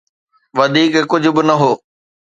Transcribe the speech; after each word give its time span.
وڌيڪ 0.57 0.93
ڪجهه 1.11 1.31
به 1.35 1.41
نه 1.47 1.55
هو. 1.61 1.71